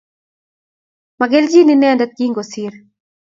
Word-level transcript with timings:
Magelji 1.19 1.61
inendet 1.73 2.11
kingosiir 2.21 2.73